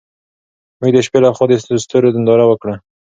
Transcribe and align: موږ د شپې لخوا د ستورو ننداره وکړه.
موږ 0.79 0.91
د 0.93 0.97
شپې 1.05 1.19
لخوا 1.23 1.45
د 1.49 1.51
ستورو 1.83 2.13
ننداره 2.15 2.45
وکړه. 2.47 2.75